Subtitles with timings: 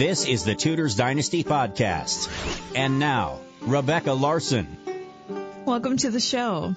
[0.00, 2.30] This is the Tudors Dynasty Podcast.
[2.74, 4.78] And now, Rebecca Larson.
[5.66, 6.74] Welcome to the show.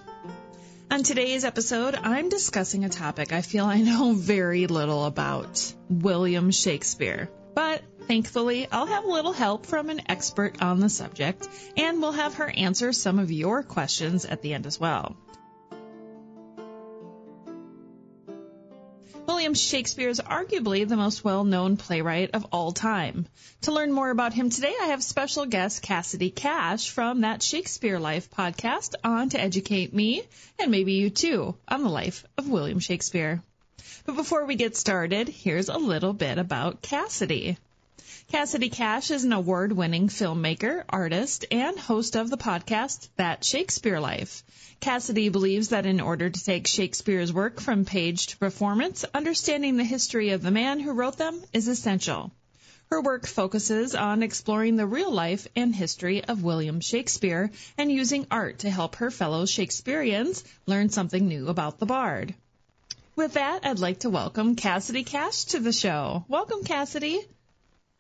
[0.92, 6.52] On today's episode, I'm discussing a topic I feel I know very little about William
[6.52, 7.30] Shakespeare.
[7.56, 12.12] But thankfully, I'll have a little help from an expert on the subject, and we'll
[12.12, 15.16] have her answer some of your questions at the end as well.
[19.44, 23.28] William Shakespeare is arguably the most well-known playwright of all time.
[23.64, 28.00] To learn more about him today, I have special guest Cassidy Cash from that Shakespeare
[28.00, 30.24] Life podcast on to educate me,
[30.58, 33.44] and maybe you too, on the life of William Shakespeare.
[34.06, 37.58] But before we get started, here's a little bit about Cassidy.
[38.30, 44.00] Cassidy Cash is an award winning filmmaker, artist, and host of the podcast That Shakespeare
[44.00, 44.44] Life.
[44.80, 49.84] Cassidy believes that in order to take Shakespeare's work from page to performance, understanding the
[49.84, 52.32] history of the man who wrote them is essential.
[52.90, 58.26] Her work focuses on exploring the real life and history of William Shakespeare and using
[58.32, 62.34] art to help her fellow Shakespeareans learn something new about the bard.
[63.16, 66.26] With that, I'd like to welcome Cassidy Cash to the show.
[66.28, 67.22] Welcome, Cassidy.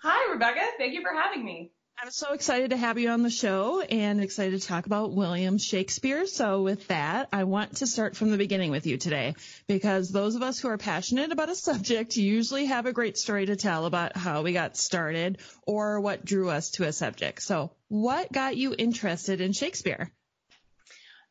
[0.05, 0.59] Hi, Rebecca.
[0.77, 1.71] Thank you for having me.
[1.97, 5.57] I'm so excited to have you on the show and excited to talk about William
[5.57, 6.27] Shakespeare.
[6.27, 10.35] So with that, I want to start from the beginning with you today because those
[10.35, 13.85] of us who are passionate about a subject usually have a great story to tell
[13.85, 17.41] about how we got started or what drew us to a subject.
[17.41, 20.11] So what got you interested in Shakespeare?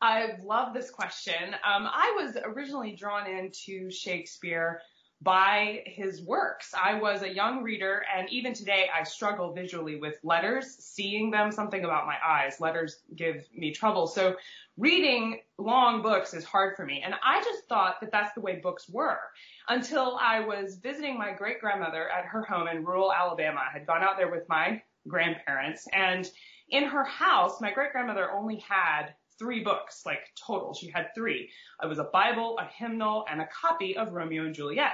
[0.00, 1.44] I love this question.
[1.52, 4.80] Um, I was originally drawn into Shakespeare
[5.22, 6.74] by his works.
[6.74, 11.52] I was a young reader and even today I struggle visually with letters, seeing them,
[11.52, 12.60] something about my eyes.
[12.60, 14.06] Letters give me trouble.
[14.06, 14.36] So
[14.76, 17.02] reading long books is hard for me.
[17.04, 19.20] And I just thought that that's the way books were
[19.68, 23.60] until I was visiting my great grandmother at her home in rural Alabama.
[23.68, 26.28] I had gone out there with my grandparents and
[26.68, 30.72] in her house, my great grandmother only had three books, like total.
[30.72, 31.50] She had three.
[31.82, 34.92] It was a Bible, a hymnal, and a copy of Romeo and Juliet.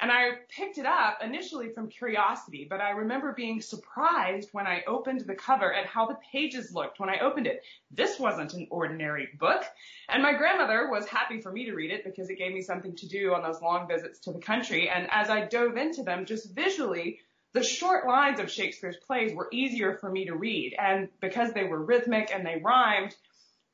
[0.00, 4.82] And I picked it up initially from curiosity, but I remember being surprised when I
[4.86, 7.62] opened the cover at how the pages looked when I opened it.
[7.90, 9.62] This wasn't an ordinary book.
[10.08, 12.96] And my grandmother was happy for me to read it because it gave me something
[12.96, 14.88] to do on those long visits to the country.
[14.88, 17.18] And as I dove into them, just visually,
[17.52, 20.74] the short lines of Shakespeare's plays were easier for me to read.
[20.78, 23.14] And because they were rhythmic and they rhymed,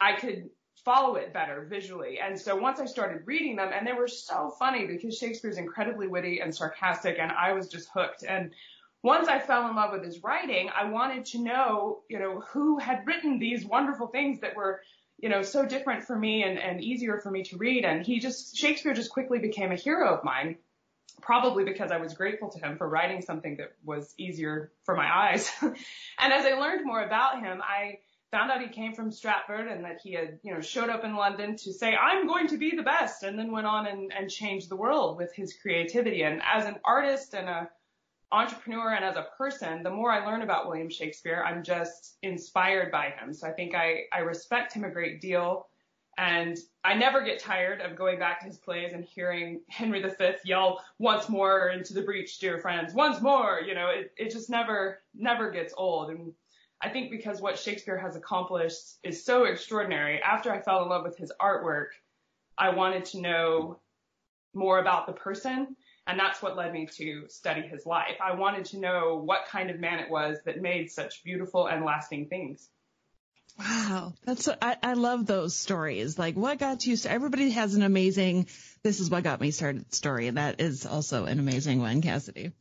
[0.01, 0.51] I could
[0.85, 2.21] follow it better visually.
[2.21, 6.07] And so once I started reading them, and they were so funny because Shakespeare's incredibly
[6.07, 8.23] witty and sarcastic, and I was just hooked.
[8.23, 8.53] And
[9.03, 12.79] once I fell in love with his writing, I wanted to know, you know, who
[12.79, 14.81] had written these wonderful things that were,
[15.19, 17.85] you know, so different for me and, and easier for me to read.
[17.85, 20.57] And he just, Shakespeare just quickly became a hero of mine.
[21.23, 25.07] Probably because I was grateful to him for writing something that was easier for my
[25.07, 25.51] eyes.
[25.63, 25.75] and
[26.33, 28.01] as I learned more about him, I
[28.31, 31.15] found out he came from Stratford and that he had, you know, showed up in
[31.15, 34.31] London to say, I'm going to be the best, and then went on and, and
[34.31, 36.23] changed the world with his creativity.
[36.23, 37.71] And as an artist and a
[38.33, 42.91] entrepreneur and as a person, the more I learn about William Shakespeare, I'm just inspired
[42.91, 43.33] by him.
[43.33, 45.69] So I think I, I respect him a great deal.
[46.19, 50.33] And I never get tired of going back to his plays and hearing Henry V
[50.45, 53.61] yell once more into the breach, dear friends, once more.
[53.61, 56.11] You know, it, it just never, never gets old.
[56.11, 56.33] And
[56.81, 60.21] I think because what Shakespeare has accomplished is so extraordinary.
[60.23, 61.89] After I fell in love with his artwork,
[62.59, 63.81] I wanted to know
[64.55, 65.77] more about the person.
[66.07, 68.17] And that's what led me to study his life.
[68.23, 71.85] I wanted to know what kind of man it was that made such beautiful and
[71.85, 72.69] lasting things.
[73.59, 76.19] Wow, that's I, I love those stories.
[76.19, 76.95] Like, what got you?
[76.95, 78.49] So everybody has an amazing.
[78.83, 82.53] This is what got me started story, and that is also an amazing one, Cassidy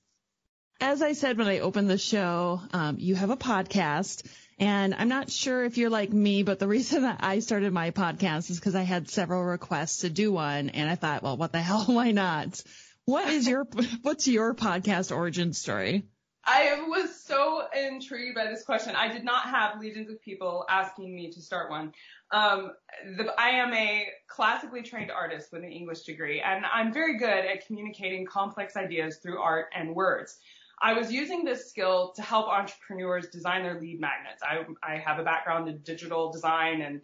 [0.79, 4.23] as I said when I opened the show, um, you have a podcast.
[4.57, 7.91] And I'm not sure if you're like me, but the reason that I started my
[7.91, 10.69] podcast is because I had several requests to do one.
[10.69, 11.85] And I thought, well, what the hell?
[11.85, 12.61] Why not?
[13.05, 13.67] What is your,
[14.01, 16.05] what's your podcast origin story?
[16.47, 18.95] I was so intrigued by this question.
[18.95, 21.91] I did not have legions of people asking me to start one.
[22.31, 22.71] Um,
[23.17, 27.27] the, I am a classically trained artist with an English degree, and I'm very good
[27.45, 30.37] at communicating complex ideas through art and words.
[30.81, 34.43] I was using this skill to help entrepreneurs design their lead magnets.
[34.43, 37.01] I, I have a background in digital design and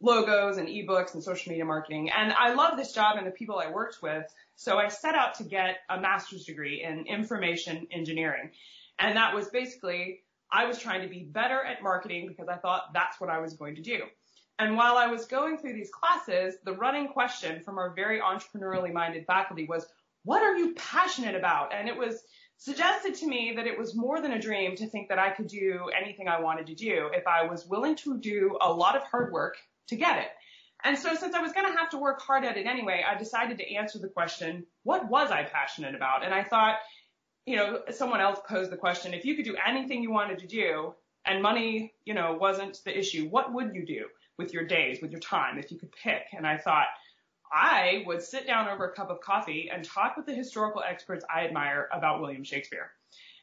[0.00, 2.10] logos and ebooks and social media marketing.
[2.10, 4.24] And I love this job and the people I worked with.
[4.56, 8.50] So I set out to get a master's degree in information engineering.
[8.98, 10.20] And that was basically,
[10.50, 13.54] I was trying to be better at marketing because I thought that's what I was
[13.54, 14.00] going to do.
[14.58, 18.92] And while I was going through these classes, the running question from our very entrepreneurially
[18.92, 19.86] minded faculty was,
[20.24, 21.72] what are you passionate about?
[21.72, 22.22] And it was
[22.60, 25.48] suggested to me that it was more than a dream to think that I could
[25.48, 29.02] do anything I wanted to do if I was willing to do a lot of
[29.04, 29.56] hard work
[29.88, 30.28] to get it.
[30.84, 33.18] And so since I was going to have to work hard at it anyway, I
[33.18, 36.22] decided to answer the question, what was I passionate about?
[36.22, 36.76] And I thought,
[37.46, 40.46] you know, someone else posed the question, if you could do anything you wanted to
[40.46, 44.04] do and money, you know, wasn't the issue, what would you do
[44.36, 46.24] with your days, with your time, if you could pick?
[46.36, 46.86] And I thought,
[47.52, 51.24] I would sit down over a cup of coffee and talk with the historical experts
[51.34, 52.92] I admire about William Shakespeare.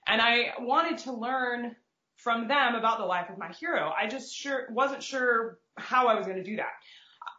[0.07, 1.75] And I wanted to learn
[2.15, 3.93] from them about the life of my hero.
[3.99, 6.73] I just sure wasn't sure how I was going to do that.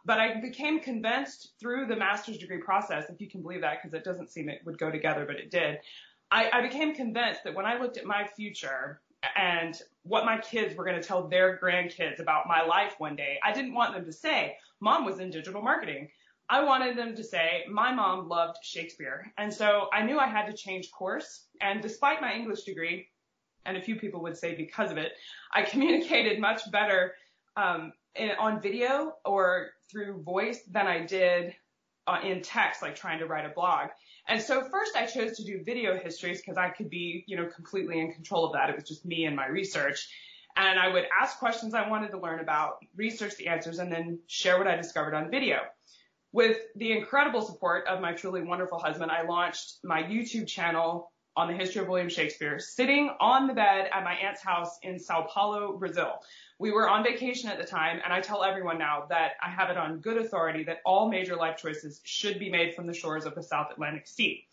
[0.05, 3.93] But I became convinced through the master's degree process, if you can believe that, because
[3.93, 5.79] it doesn't seem it would go together, but it did.
[6.31, 9.01] I, I became convinced that when I looked at my future
[9.35, 13.39] and what my kids were going to tell their grandkids about my life one day,
[13.43, 16.09] I didn't want them to say, mom was in digital marketing.
[16.49, 19.31] I wanted them to say, my mom loved Shakespeare.
[19.37, 21.45] And so I knew I had to change course.
[21.61, 23.07] And despite my English degree,
[23.65, 25.11] and a few people would say because of it,
[25.53, 27.13] I communicated much better
[27.55, 31.53] um, in, on video or through voice than I did
[32.07, 33.89] uh, in text, like trying to write a blog.
[34.27, 37.45] And so first I chose to do video histories because I could be, you know,
[37.45, 38.71] completely in control of that.
[38.71, 40.09] It was just me and my research.
[40.55, 44.19] And I would ask questions I wanted to learn about, research the answers, and then
[44.25, 45.59] share what I discovered on video.
[46.31, 51.47] With the incredible support of my truly wonderful husband, I launched my YouTube channel on
[51.47, 55.23] the history of William Shakespeare, sitting on the bed at my aunt's house in Sao
[55.23, 56.19] Paulo, Brazil.
[56.59, 59.69] We were on vacation at the time, and I tell everyone now that I have
[59.69, 63.25] it on good authority that all major life choices should be made from the shores
[63.25, 64.43] of the South Atlantic Sea.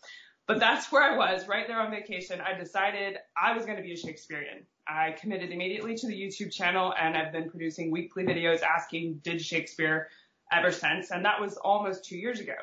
[0.47, 2.39] But that's where I was, right there on vacation.
[2.39, 4.65] I decided I was going to be a Shakespearean.
[4.87, 9.41] I committed immediately to the YouTube channel, and I've been producing weekly videos asking, did
[9.41, 10.07] Shakespeare
[10.51, 12.55] ever since, and that was almost two years ago.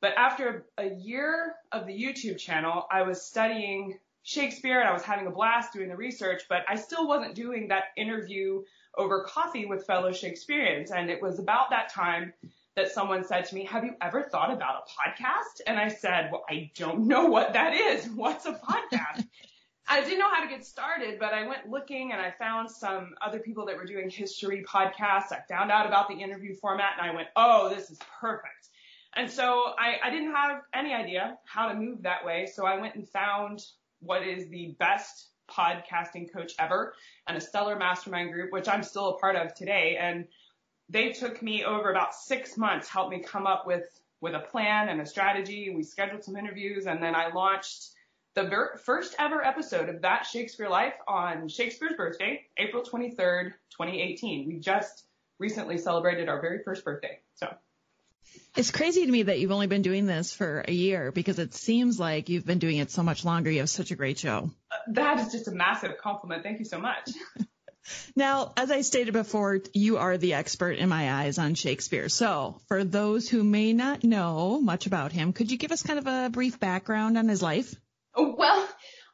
[0.00, 5.02] But after a year of the YouTube channel, I was studying Shakespeare and I was
[5.02, 8.62] having a blast doing the research, but I still wasn't doing that interview
[8.98, 10.90] over coffee with fellow Shakespeareans.
[10.90, 12.32] And it was about that time
[12.74, 15.60] that someone said to me, have you ever thought about a podcast?
[15.66, 18.06] And I said, well, I don't know what that is.
[18.14, 19.26] What's a podcast?
[19.88, 23.14] I didn't know how to get started, but I went looking and I found some
[23.24, 25.30] other people that were doing history podcasts.
[25.30, 28.70] I found out about the interview format and I went, oh, this is perfect.
[29.14, 32.46] And so I, I didn't have any idea how to move that way.
[32.52, 33.64] So I went and found
[34.00, 36.94] what is the best podcasting coach ever
[37.28, 39.96] and a stellar mastermind group, which I'm still a part of today.
[40.00, 40.26] And
[40.88, 43.84] they took me over about six months, helped me come up with,
[44.20, 45.72] with a plan and a strategy.
[45.74, 47.90] We scheduled some interviews and then I launched
[48.36, 54.46] the ver- first ever episode of That Shakespeare Life on Shakespeare's birthday, April 23rd, 2018.
[54.46, 55.04] We just
[55.38, 57.18] recently celebrated our very first birthday.
[57.36, 57.48] So.
[58.54, 61.54] It's crazy to me that you've only been doing this for a year because it
[61.54, 63.50] seems like you've been doing it so much longer.
[63.50, 64.50] You have such a great show.
[64.88, 66.42] That is just a massive compliment.
[66.42, 67.10] Thank you so much.
[68.16, 72.08] Now, as I stated before, you are the expert in my eyes on Shakespeare.
[72.08, 76.00] So, for those who may not know much about him, could you give us kind
[76.00, 77.76] of a brief background on his life?
[78.16, 78.62] Well,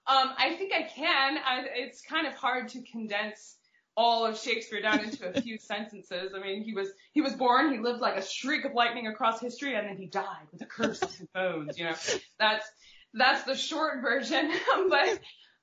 [0.06, 1.38] um, I think I can.
[1.38, 3.56] I, it's kind of hard to condense
[3.96, 6.32] all of Shakespeare down into a few sentences.
[6.34, 9.40] I mean, he was he was born, he lived like a streak of lightning across
[9.40, 11.78] history, and then he died with a curse on his bones.
[11.78, 11.94] You know,
[12.38, 12.66] that's
[13.14, 14.50] that's the short version.
[14.88, 15.08] but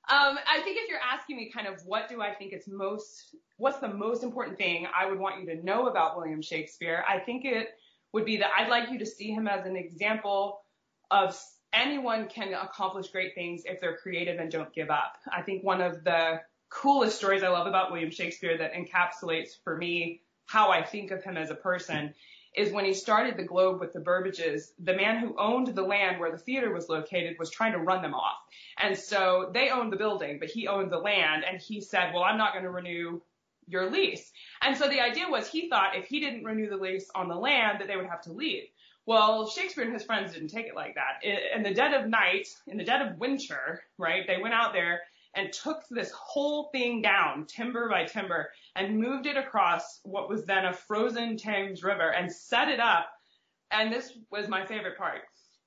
[0.08, 3.36] um, I think if you're asking me kind of what do I think is most,
[3.58, 7.18] what's the most important thing I would want you to know about William Shakespeare, I
[7.18, 7.68] think it
[8.12, 10.62] would be that I'd like you to see him as an example
[11.10, 11.38] of
[11.72, 15.16] anyone can accomplish great things if they're creative and don't give up.
[15.30, 19.76] I think one of the coolest stories I love about William Shakespeare that encapsulates for
[19.76, 22.14] me how I think of him as a person
[22.56, 26.18] is when he started the Globe with the Burbages, the man who owned the land
[26.18, 28.38] where the theater was located was trying to run them off.
[28.76, 32.24] And so they owned the building, but he owned the land and he said, well,
[32.24, 33.20] I'm not going to renew
[33.68, 34.32] your lease.
[34.62, 37.36] And so the idea was he thought if he didn't renew the lease on the
[37.36, 38.64] land that they would have to leave.
[39.06, 41.24] Well, Shakespeare and his friends didn't take it like that.
[41.24, 45.00] In the dead of night, in the dead of winter, right, they went out there
[45.34, 50.44] and took this whole thing down timber by timber and moved it across what was
[50.44, 53.08] then a frozen Thames River and set it up.
[53.70, 55.22] And this was my favorite part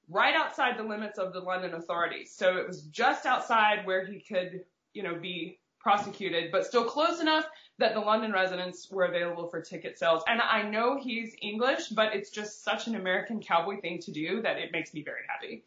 [0.09, 2.33] right outside the limits of the London authorities.
[2.35, 4.61] So it was just outside where he could,
[4.93, 7.45] you know, be prosecuted, but still close enough
[7.77, 10.23] that the London residents were available for ticket sales.
[10.27, 14.41] And I know he's English, but it's just such an American cowboy thing to do
[14.41, 15.63] that it makes me very happy.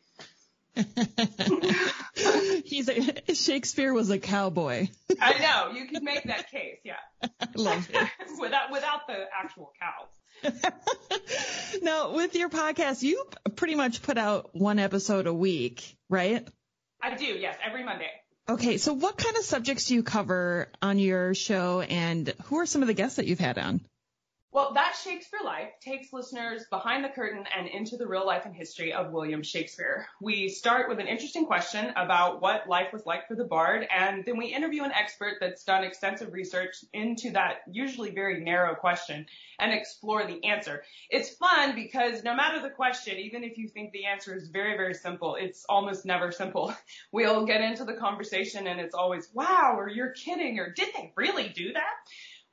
[2.64, 4.88] He's a, Shakespeare was a cowboy.
[5.20, 6.96] I know you could make that case, yeah.
[7.22, 8.08] I love it.
[8.40, 10.52] without without the actual cows.
[11.82, 16.46] now, with your podcast, you pretty much put out one episode a week, right?
[17.02, 18.10] I do, yes, every Monday.
[18.48, 22.66] Okay, so what kind of subjects do you cover on your show, and who are
[22.66, 23.80] some of the guests that you've had on?
[24.56, 28.56] Well, that Shakespeare Life takes listeners behind the curtain and into the real life and
[28.56, 30.06] history of William Shakespeare.
[30.18, 34.24] We start with an interesting question about what life was like for the bard, and
[34.24, 39.26] then we interview an expert that's done extensive research into that usually very narrow question
[39.58, 40.82] and explore the answer.
[41.10, 44.74] It's fun because no matter the question, even if you think the answer is very,
[44.74, 46.74] very simple, it's almost never simple.
[47.12, 51.12] We'll get into the conversation and it's always, wow, or you're kidding, or did they
[51.16, 51.92] really do that?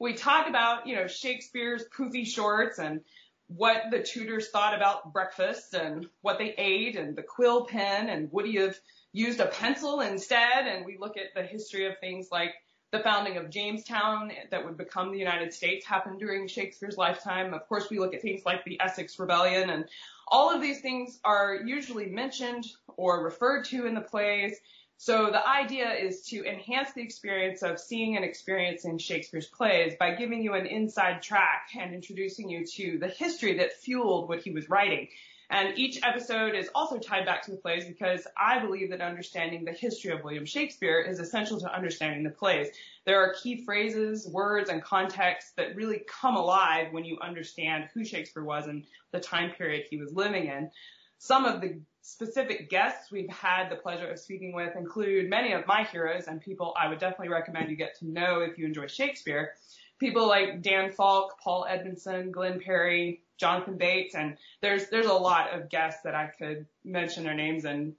[0.04, 3.00] We talk about, you know, Shakespeare's poofy shorts and
[3.48, 8.30] what the Tudors thought about breakfast and what they ate and the quill pen and
[8.34, 8.78] would he have
[9.14, 10.68] used a pencil instead?
[10.68, 12.54] And we look at the history of things like
[12.92, 17.54] the founding of Jamestown that would become the United States happened during Shakespeare's lifetime.
[17.54, 19.86] Of course, we look at things like the Essex Rebellion and
[20.28, 22.66] all of these things are usually mentioned
[22.98, 24.58] or referred to in the plays
[25.04, 30.16] so the idea is to enhance the experience of seeing and experiencing Shakespeare's plays by
[30.16, 34.52] giving you an inside track and introducing you to the history that fueled what he
[34.52, 35.10] was writing.
[35.50, 39.66] And each episode is also tied back to the plays because I believe that understanding
[39.66, 42.70] the history of William Shakespeare is essential to understanding the plays.
[43.06, 48.06] There are key phrases, words, and contexts that really come alive when you understand who
[48.06, 50.72] Shakespeare was and the time period he was living in.
[51.18, 55.66] Some of the specific guests we've had the pleasure of speaking with include many of
[55.66, 58.88] my heroes and people I would definitely recommend you get to know if you enjoy
[58.88, 59.54] Shakespeare.
[60.00, 65.54] People like Dan Falk, Paul Edmondson, Glyn Parry, Jonathan Bates, and there's there's a lot
[65.54, 67.96] of guests that I could mention their names and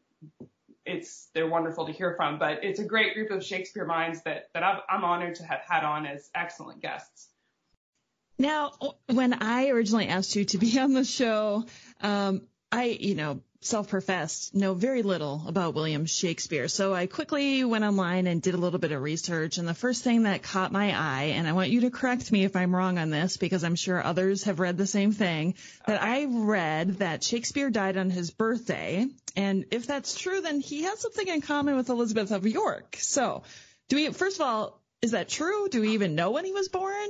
[0.84, 2.38] it's they're wonderful to hear from.
[2.38, 5.60] But it's a great group of Shakespeare minds that that i am honored to have
[5.66, 7.28] had on as excellent guests.
[8.38, 8.72] Now,
[9.06, 11.64] when I originally asked you to be on the show,
[12.02, 16.68] um, I, you know, self-professed know very little about William Shakespeare.
[16.68, 19.58] So I quickly went online and did a little bit of research.
[19.58, 22.44] And the first thing that caught my eye, and I want you to correct me
[22.44, 25.54] if I'm wrong on this because I'm sure others have read the same thing,
[25.86, 29.06] that I read that Shakespeare died on his birthday.
[29.34, 32.96] And if that's true, then he has something in common with Elizabeth of York.
[33.00, 33.44] So
[33.88, 35.68] do we, first of all, is that true?
[35.68, 37.08] Do we even know when he was born?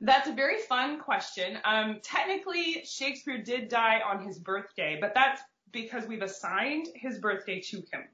[0.00, 1.58] That's a very fun question.
[1.64, 5.40] Um, technically, Shakespeare did die on his birthday, but that's
[5.72, 8.04] because we've assigned his birthday to him.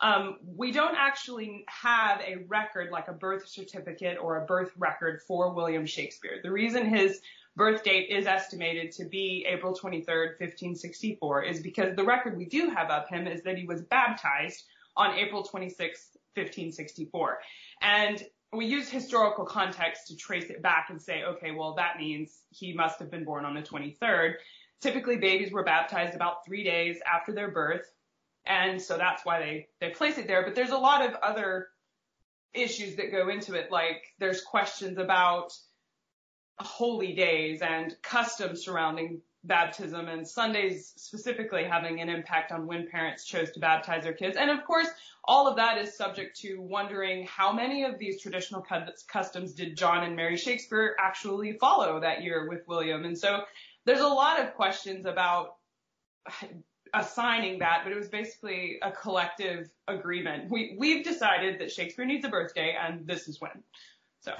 [0.00, 5.22] Um, we don't actually have a record like a birth certificate or a birth record
[5.22, 6.40] for William Shakespeare.
[6.42, 7.20] The reason his
[7.54, 12.70] birth date is estimated to be April 23rd, 1564 is because the record we do
[12.70, 14.64] have of him is that he was baptized
[14.96, 17.38] on April 26th, 1564.
[17.80, 22.40] And we use historical context to trace it back and say, okay, well, that means
[22.50, 24.34] he must have been born on the 23rd.
[24.82, 27.90] Typically babies were baptized about three days after their birth.
[28.44, 30.42] And so that's why they, they place it there.
[30.42, 31.68] But there's a lot of other
[32.52, 33.70] issues that go into it.
[33.70, 35.52] Like there's questions about
[36.58, 43.24] holy days and customs surrounding baptism and Sundays specifically having an impact on when parents
[43.24, 44.36] chose to baptize their kids.
[44.36, 44.88] And of course,
[45.24, 48.64] all of that is subject to wondering how many of these traditional
[49.08, 53.04] customs did John and Mary Shakespeare actually follow that year with William.
[53.04, 53.42] And so
[53.86, 55.56] there's a lot of questions about
[56.94, 60.50] assigning that, but it was basically a collective agreement.
[60.50, 63.62] We we've decided that Shakespeare needs a birthday, and this is when.
[64.20, 64.34] So.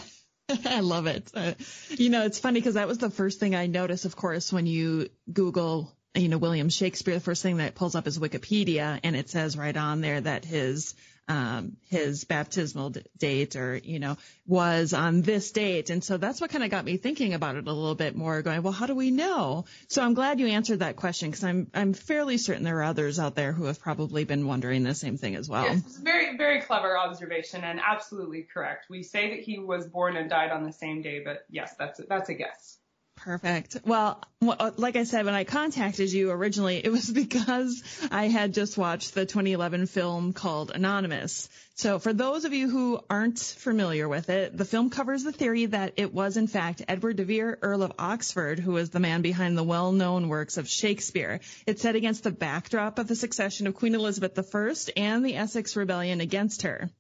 [0.66, 1.30] I love it.
[1.34, 1.54] Uh,
[1.88, 4.66] you know, it's funny because that was the first thing I noticed, of course, when
[4.66, 9.16] you Google, you know, William Shakespeare, the first thing that pulls up is Wikipedia and
[9.16, 10.94] it says right on there that his
[11.28, 14.16] um, his baptismal d- date or, you know,
[14.46, 15.88] was on this date.
[15.88, 18.42] And so that's what kind of got me thinking about it a little bit more
[18.42, 19.64] going, well, how do we know?
[19.88, 23.18] So I'm glad you answered that question because I'm, I'm fairly certain there are others
[23.18, 25.64] out there who have probably been wondering the same thing as well.
[25.64, 28.86] Yes, very, very clever observation and absolutely correct.
[28.90, 32.00] We say that he was born and died on the same day, but yes, that's,
[32.08, 32.78] that's a guess.
[33.24, 33.76] Perfect.
[33.84, 38.52] Well, uh, like I said, when I contacted you originally, it was because I had
[38.52, 41.48] just watched the 2011 film called Anonymous.
[41.76, 45.66] So for those of you who aren't familiar with it, the film covers the theory
[45.66, 49.22] that it was in fact Edward de Vere, Earl of Oxford, who was the man
[49.22, 51.40] behind the well-known works of Shakespeare.
[51.64, 55.76] It's set against the backdrop of the succession of Queen Elizabeth I and the Essex
[55.76, 56.90] Rebellion against her.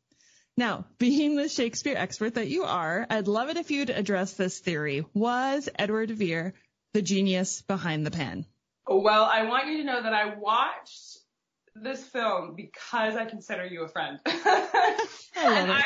[0.56, 4.58] Now, being the Shakespeare expert that you are, I'd love it if you'd address this
[4.58, 5.04] theory.
[5.14, 6.54] Was Edward de Vere
[6.92, 8.44] the genius behind the pen?
[8.86, 11.18] Well, I want you to know that I watched
[11.74, 14.18] this film because I consider you a friend.
[14.26, 15.06] I
[15.36, 15.84] I,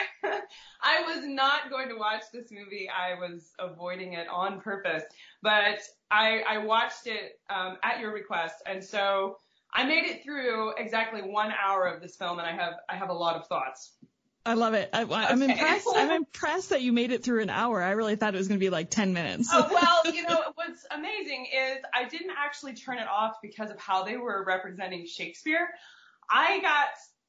[0.83, 2.89] I was not going to watch this movie.
[2.89, 5.05] I was avoiding it on purpose,
[5.43, 5.79] but
[6.11, 9.39] I, I watched it um, at your request, and so
[9.73, 13.11] I made it through exactly one hour of this film, and I have I have
[13.11, 13.93] a lot of thoughts.
[14.47, 14.89] I love it.
[14.93, 15.53] I, I'm Okay.
[15.53, 15.89] impressed.
[15.95, 17.83] I'm impressed that you made it through an hour.
[17.83, 19.51] I really thought it was going to be like 10 minutes.
[19.53, 23.79] Oh, well, you know, what's amazing is I didn't actually turn it off because of
[23.81, 25.69] how they were representing Shakespeare.
[26.31, 26.89] I got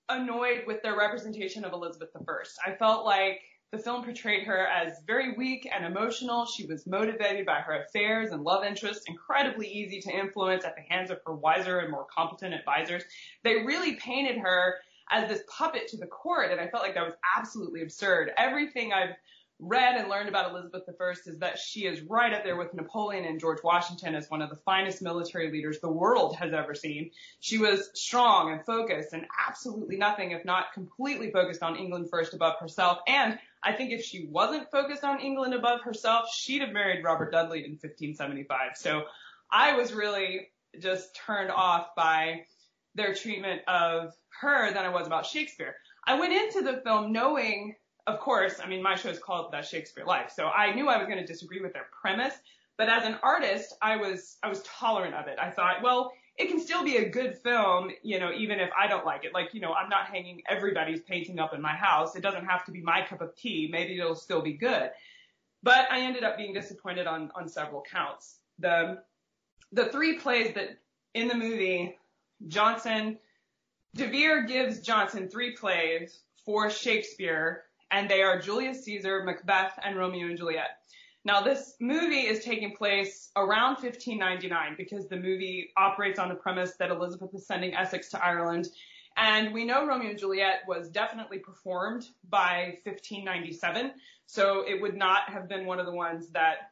[0.09, 2.71] annoyed with their representation of Elizabeth I.
[2.71, 6.45] I felt like the film portrayed her as very weak and emotional.
[6.45, 10.81] She was motivated by her affairs and love interests, incredibly easy to influence at the
[10.83, 13.03] hands of her wiser and more competent advisors.
[13.43, 14.75] They really painted her
[15.11, 18.31] as this puppet to the court, and I felt like that was absolutely absurd.
[18.37, 19.15] Everything I've
[19.59, 23.25] read and learned about Elizabeth I is that she is right up there with Napoleon
[23.25, 27.09] and George Washington as one of the finest military leaders the world has ever seen.
[27.39, 32.35] She was strong and focused and absolutely nothing if not completely focused on England first
[32.35, 32.99] above herself.
[33.07, 37.31] And I think if she wasn't focused on England above herself, she'd have married Robert
[37.31, 38.71] Dudley in 1575.
[38.75, 39.03] So
[39.51, 40.49] I was really
[40.79, 42.43] just turned off by
[42.93, 45.75] their treatment of her than I was about Shakespeare.
[46.06, 47.75] I went into the film knowing,
[48.08, 50.98] of course, I mean, my show is called The Shakespeare Life, so I knew I
[50.98, 52.36] was going to disagree with their premise.
[52.77, 55.39] But as an artist, I was I was tolerant of it.
[55.39, 58.88] I thought, well, it can still be a good film, you know, even if I
[58.88, 59.34] don't like it.
[59.34, 62.15] Like, you know, I'm not hanging everybody's painting up in my house.
[62.15, 63.67] It doesn't have to be my cup of tea.
[63.72, 64.91] Maybe it'll still be good.
[65.63, 68.38] But I ended up being disappointed on on several counts.
[68.60, 69.01] The
[69.72, 70.77] the three plays that
[71.15, 71.98] in the movie
[72.48, 73.17] Jonson,
[73.96, 79.98] De Vere gives Jonson three plays for Shakespeare, and they are Julius Caesar, Macbeth, and
[79.98, 80.77] Romeo and Juliet.
[81.25, 86.75] Now, this movie is taking place around 1599 because the movie operates on the premise
[86.79, 88.70] that Elizabeth is sending Essex to Ireland.
[89.18, 93.92] And we know Romeo and Juliet was definitely performed by 1597,
[94.25, 96.72] so it would not have been one of the ones that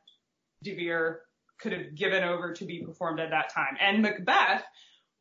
[0.64, 1.22] De Vere
[1.58, 3.76] could have given over to be performed at that time.
[3.82, 4.64] And Macbeth,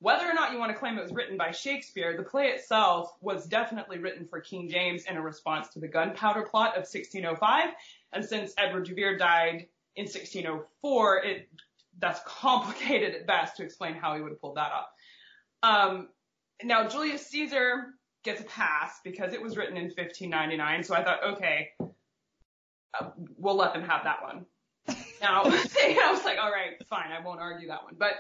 [0.05, 3.11] whether or not you want to claim it was written by Shakespeare, the play itself
[3.23, 7.71] was definitely written for King James in a response to the gunpowder plot of 1605.
[8.13, 11.49] And since Edward de Vere died in 1604, it
[11.99, 14.89] that's complicated at best to explain how he would have pulled that off.
[15.63, 16.09] Um,
[16.63, 20.85] now Julius Caesar gets a pass because it was written in 1599.
[20.85, 21.71] So I thought, okay,
[23.01, 24.45] uh, we'll let them have that one.
[25.23, 27.95] Now I was like, all right, fine, I won't argue that one.
[27.99, 28.17] But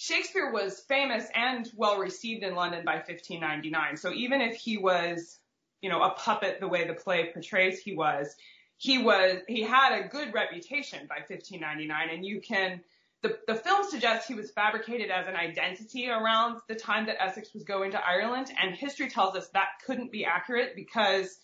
[0.00, 3.96] Shakespeare was famous and well received in London by 1599.
[3.96, 5.40] So even if he was,
[5.80, 8.36] you know, a puppet the way the play portrays he was,
[8.76, 12.80] he was he had a good reputation by 1599 and you can
[13.22, 17.52] the, the film suggests he was fabricated as an identity around the time that Essex
[17.52, 21.40] was going to Ireland and history tells us that couldn't be accurate because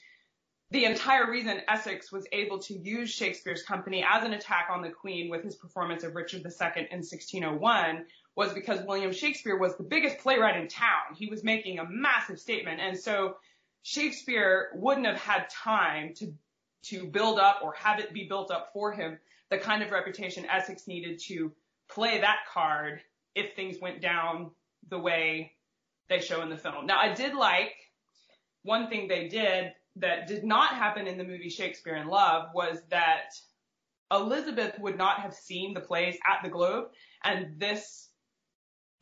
[0.71, 4.91] the entire reason Essex was able to use Shakespeare's company as an attack on the
[4.91, 9.85] Queen with his performance of Richard II in 1601 was because William Shakespeare was the
[9.85, 11.15] biggest playwright in town.
[11.17, 12.81] He was making a massive statement.
[12.81, 13.37] And so
[13.83, 16.33] Shakespeare wouldn't have had time to,
[16.85, 19.19] to build up or have it be built up for him
[19.51, 21.53] the kind of reputation Essex needed to
[21.89, 23.01] play that card
[23.35, 24.51] if things went down
[24.89, 25.53] the way
[26.09, 26.87] they show in the film.
[26.87, 27.75] Now, I did like
[28.63, 32.79] one thing they did that did not happen in the movie Shakespeare in Love was
[32.91, 33.31] that
[34.11, 36.87] Elizabeth would not have seen the plays at the Globe,
[37.23, 38.04] and this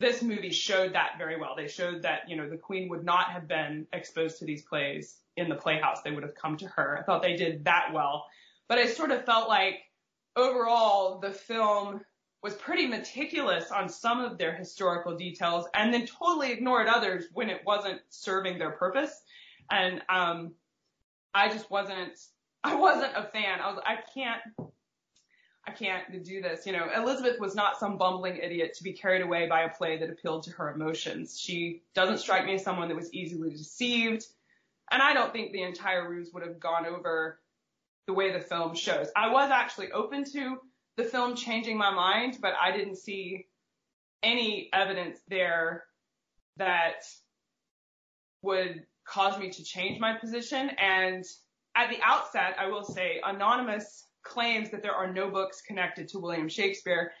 [0.03, 1.55] this movie showed that very well.
[1.55, 5.17] They showed that you know the Queen would not have been exposed to these plays
[5.37, 6.01] in the Playhouse.
[6.03, 6.97] They would have come to her.
[6.99, 8.25] I thought they did that well,
[8.67, 9.79] but I sort of felt like
[10.35, 12.01] overall the film
[12.43, 17.49] was pretty meticulous on some of their historical details and then totally ignored others when
[17.49, 19.21] it wasn't serving their purpose.
[19.71, 20.51] And um,
[21.33, 22.19] I just wasn't
[22.63, 23.59] I wasn't a fan.
[23.61, 24.41] I was I can't
[25.65, 26.65] I can't do this.
[26.65, 29.97] You know, Elizabeth was not some bumbling idiot to be carried away by a play
[29.97, 31.39] that appealed to her emotions.
[31.39, 34.25] She doesn't strike me as someone that was easily deceived.
[34.91, 37.39] And I don't think the entire ruse would have gone over
[38.07, 39.07] the way the film shows.
[39.15, 40.57] I was actually open to
[40.97, 43.47] the film changing my mind, but I didn't see
[44.21, 45.85] any evidence there
[46.57, 47.05] that
[48.41, 50.71] would cause me to change my position.
[50.77, 51.25] And
[51.75, 56.19] at the outset, I will say Anonymous claims that there are no books connected to
[56.19, 57.11] William Shakespeare.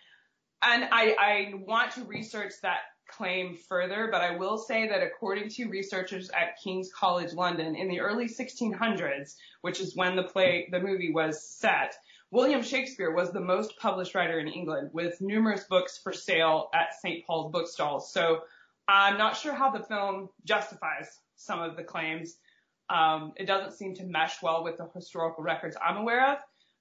[0.61, 5.65] And I, want to research that claim further, but I will say that according to
[5.65, 10.79] researchers at King's College London in the early 1600s, which is when the play, the
[10.79, 11.95] movie was set,
[12.31, 16.99] William Shakespeare was the most published writer in England with numerous books for sale at
[16.99, 17.25] St.
[17.27, 18.03] Paul's bookstalls.
[18.03, 18.41] So
[18.87, 22.37] I'm not sure how the film justifies some of the claims.
[22.89, 26.37] Um, it doesn't seem to mesh well with the historical records I'm aware of.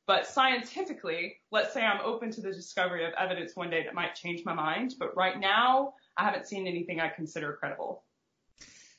[0.07, 4.15] But scientifically, let's say I'm open to the discovery of evidence one day that might
[4.15, 4.95] change my mind.
[4.99, 8.05] But right now, I haven't seen anything I consider credible.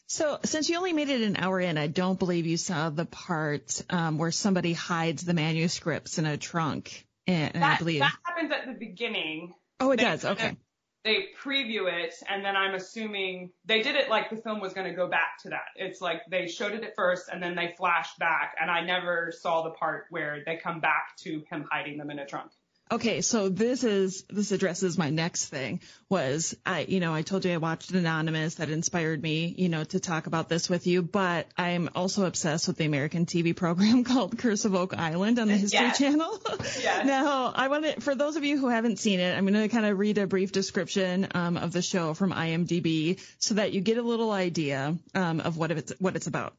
[0.08, 3.06] So, since you only made it an hour in, I don't believe you saw the
[3.06, 7.06] part um, where somebody hides the manuscripts in a trunk.
[7.26, 9.54] And, that, I believe that happens at the beginning.
[9.80, 10.26] Oh, it they, does.
[10.26, 10.56] Okay.
[11.04, 14.88] They preview it, and then I'm assuming they did it like the film was going
[14.88, 15.66] to go back to that.
[15.76, 19.32] It's like they showed it at first, and then they flashed back, and I never
[19.38, 22.52] saw the part where they come back to him hiding them in a trunk.
[22.94, 27.44] Okay, so this is this addresses my next thing was I you know I told
[27.44, 31.02] you I watched Anonymous that inspired me you know to talk about this with you
[31.02, 35.48] but I'm also obsessed with the American TV program called Curse of Oak Island on
[35.48, 35.98] the History yes.
[35.98, 36.40] Channel.
[36.84, 37.08] Yes.
[37.08, 39.70] now I want to for those of you who haven't seen it I'm going to
[39.70, 43.82] kind of read a brief description um, of the show from IMDb so that you
[43.82, 46.54] get a little idea um, of what it's what it's about.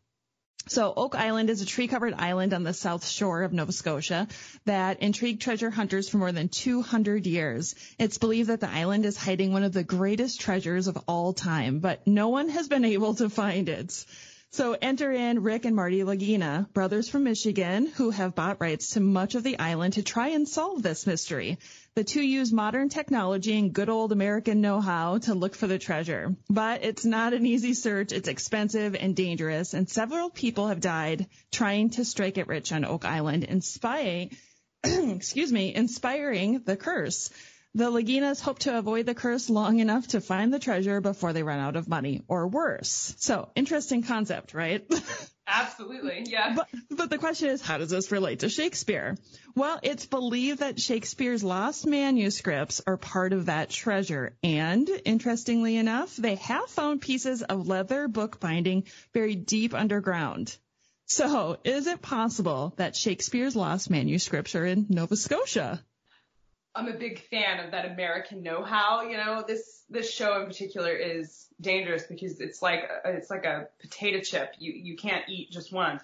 [0.67, 4.29] So Oak Island is a tree-covered island on the south shore of Nova Scotia
[4.65, 7.75] that intrigued treasure hunters for more than 200 years.
[7.99, 11.81] It's believed that the island is hiding one of the greatest treasures of all time,
[11.81, 14.07] but no one has been able to find it.
[14.53, 19.01] So enter in Rick and Marty Lagina, brothers from Michigan, who have bought rights to
[19.01, 21.59] much of the island to try and solve this mystery.
[21.97, 26.35] The two use modern technology and good old American know-how to look for the treasure.
[26.51, 28.11] But it's not an easy search.
[28.11, 32.85] It's expensive and dangerous, and several people have died trying to strike it rich on
[32.85, 34.37] Oak Island, inspiring,
[34.83, 37.31] excuse me, inspiring the curse.
[37.77, 41.45] The Laginas hope to avoid the curse long enough to find the treasure before they
[41.45, 43.15] run out of money, or worse.
[43.19, 44.85] So, interesting concept, right?
[45.47, 46.55] Absolutely, yeah.
[46.55, 49.17] But, but the question is, how does this relate to Shakespeare?
[49.55, 54.37] Well, it's believed that Shakespeare's lost manuscripts are part of that treasure.
[54.43, 60.57] And, interestingly enough, they have found pieces of leather bookbinding buried deep underground.
[61.07, 65.85] So, is it possible that Shakespeare's lost manuscripts are in Nova Scotia?
[66.77, 69.03] I'm a big fan of that American know-how.
[69.03, 73.69] You know, this this show in particular is dangerous because it's like it's like a
[73.81, 74.55] potato chip.
[74.59, 76.01] You you can't eat just one.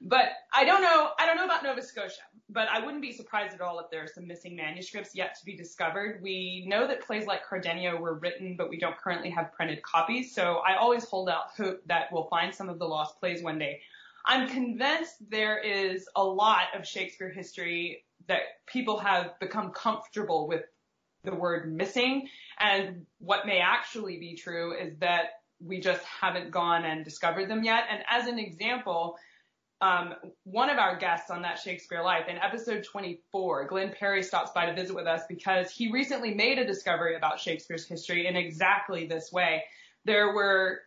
[0.00, 1.10] But I don't know.
[1.18, 4.04] I don't know about Nova Scotia, but I wouldn't be surprised at all if there
[4.04, 6.20] are some missing manuscripts yet to be discovered.
[6.22, 10.34] We know that plays like Cardenio were written, but we don't currently have printed copies.
[10.34, 13.58] So I always hold out hope that we'll find some of the lost plays one
[13.58, 13.80] day.
[14.24, 20.62] I'm convinced there is a lot of Shakespeare history that people have become comfortable with
[21.24, 22.28] the word missing.
[22.58, 25.24] And what may actually be true is that
[25.64, 27.84] we just haven't gone and discovered them yet.
[27.90, 29.16] And as an example,
[29.80, 34.50] um, one of our guests on that Shakespeare Life in episode 24, Glyn Parry stops
[34.52, 38.36] by to visit with us because he recently made a discovery about Shakespeare's history in
[38.36, 39.64] exactly this way.
[40.04, 40.82] There were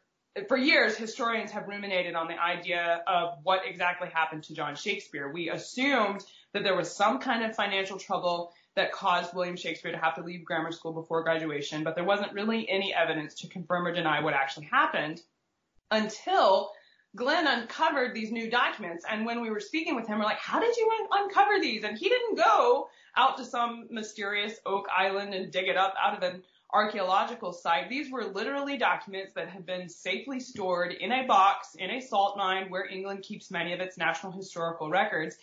[0.48, 5.32] for years, historians have ruminated on the idea of what exactly happened to John Shakespeare.
[5.32, 9.98] We assumed that there was some kind of financial trouble that caused William Shakespeare to
[9.98, 13.86] have to leave grammar school before graduation, but there wasn't really any evidence to confirm
[13.86, 15.22] or deny what actually happened
[15.91, 16.72] until
[17.13, 19.04] Glyn uncovered these new documents.
[19.10, 21.84] And when we were speaking with him, we're like, how did you un- uncover these?
[21.84, 22.88] And he didn't go
[23.18, 26.41] out to some mysterious Oak Island and dig it up out of an
[26.74, 27.89] archaeological site.
[27.89, 32.38] These were literally documents that had been safely stored in a box in a salt
[32.38, 35.38] mine where England keeps many of its national historical records.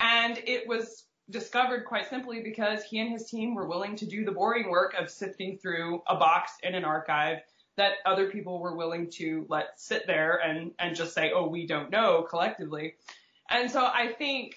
[0.00, 4.24] And it was discovered quite simply because he and his team were willing to do
[4.24, 7.38] the boring work of sifting through a box in an archive
[7.76, 11.66] that other people were willing to let sit there and, and just say, oh, we
[11.66, 12.94] don't know collectively.
[13.50, 14.56] And so I think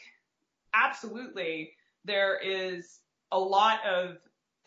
[0.74, 1.74] absolutely
[2.06, 3.00] there is
[3.32, 4.18] a lot of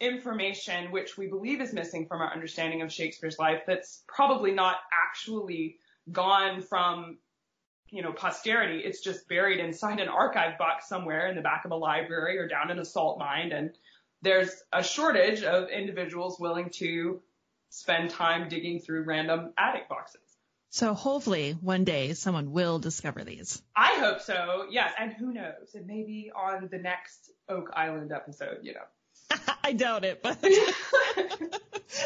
[0.01, 4.77] information which we believe is missing from our understanding of Shakespeare's life that's probably not
[4.93, 5.79] actually
[6.13, 7.19] gone from
[7.95, 8.83] you know, posterity.
[8.85, 12.49] It's just buried inside an archive box somewhere in the back of a library or
[12.49, 13.53] down in a salt mine.
[13.53, 13.71] And
[14.21, 17.23] there's a shortage of individuals willing to
[17.71, 20.21] spend time digging through random attic boxes.
[20.71, 23.63] So hopefully one day someone will discover these.
[23.77, 24.67] I hope so.
[24.71, 25.73] Yes, and who knows?
[25.75, 28.59] It may be on the next Oak Island episode.
[28.63, 29.39] You know.
[29.63, 31.59] I doubt it, but I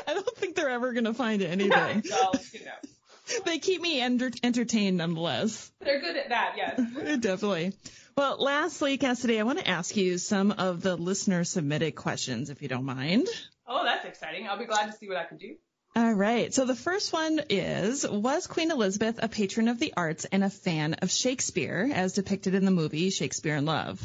[0.09, 2.03] don't think they're ever going to find anything.
[2.11, 2.91] well, you know.
[3.45, 5.71] They keep me enter- entertained nonetheless.
[5.81, 6.79] They're good at that, yes.
[7.21, 7.73] Definitely.
[8.17, 12.63] Well, lastly, Cassidy, I want to ask you some of the listener submitted questions, if
[12.63, 13.29] you don't mind.
[13.67, 14.49] Oh, that's exciting.
[14.49, 15.55] I'll be glad to see what I can do.
[15.95, 16.53] All right.
[16.53, 20.51] So the first one is, was Queen Elizabeth a patron of the arts and a
[20.51, 24.01] fan of Shakespeare as depicted in the movie Shakespeare in Love?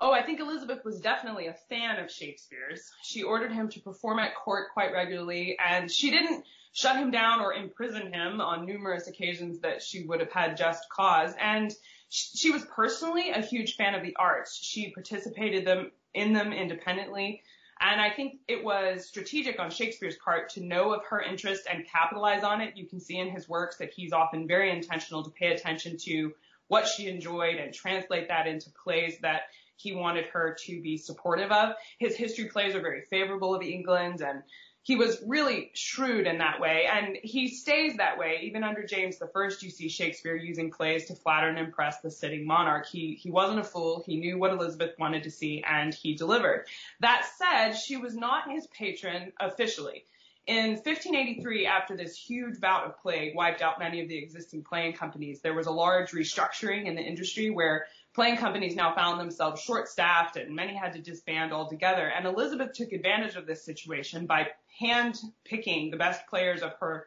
[0.00, 2.90] Oh, I think Elizabeth was definitely a fan of Shakespeare's.
[3.02, 7.40] She ordered him to perform at court quite regularly, and she didn't shut him down
[7.40, 11.34] or imprison him on numerous occasions that she would have had just cause.
[11.40, 11.72] And
[12.08, 14.56] she was personally a huge fan of the arts.
[14.56, 17.42] She participated them in them independently.
[17.80, 21.86] And I think it was strategic on Shakespeare's part to know of her interest and
[21.86, 22.76] capitalize on it.
[22.76, 26.32] You can see in his works that he's often very intentional to pay attention to
[26.68, 29.42] what she enjoyed and translate that into plays that
[29.76, 31.74] he wanted her to be supportive of.
[31.98, 34.42] His history plays are very favorable of England and
[34.82, 39.18] he was really shrewd in that way, and he stays that way even under James
[39.18, 39.62] the First.
[39.62, 42.86] You see Shakespeare using plays to flatter and impress the sitting monarch.
[42.86, 44.02] He he wasn't a fool.
[44.06, 46.66] He knew what Elizabeth wanted to see, and he delivered.
[47.00, 50.04] That said, she was not his patron officially.
[50.46, 54.94] In 1583, after this huge bout of plague wiped out many of the existing playing
[54.94, 59.60] companies, there was a large restructuring in the industry where playing companies now found themselves
[59.60, 62.08] short-staffed and many had to disband altogether.
[62.08, 64.48] And Elizabeth took advantage of this situation by
[64.80, 67.06] hand-picking the best players of her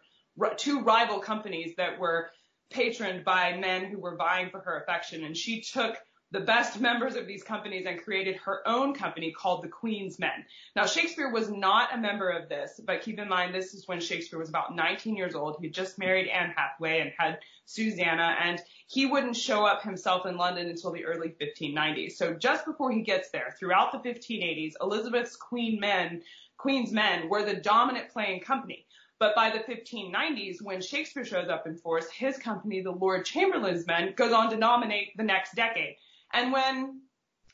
[0.57, 2.29] two rival companies that were
[2.71, 5.23] patroned by men who were vying for her affection.
[5.23, 5.97] And she took
[6.31, 10.43] the best members of these companies and created her own company called the Queen's Men.
[10.75, 13.99] Now, Shakespeare was not a member of this, but keep in mind this is when
[13.99, 15.57] Shakespeare was about 19 years old.
[15.59, 20.25] He had just married Anne Hathaway and had Susanna, and he wouldn't show up himself
[20.25, 22.13] in London until the early 1590s.
[22.13, 26.23] So just before he gets there, throughout the 1580s, Elizabeth's Queen Men,
[26.63, 28.85] Queen's Men were the dominant playing company.
[29.19, 33.85] But by the 1590s, when Shakespeare shows up in force, his company, the Lord Chamberlain's
[33.85, 35.97] Men, goes on to dominate the next decade.
[36.31, 37.01] And when